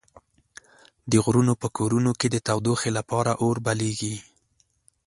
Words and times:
د 1.11 1.13
غرونو 1.23 1.53
په 1.61 1.67
کورونو 1.77 2.11
کې 2.19 2.27
د 2.31 2.37
تودوخې 2.47 2.89
لپاره 2.97 3.31
اور 3.43 3.55
بليږي. 3.65 4.15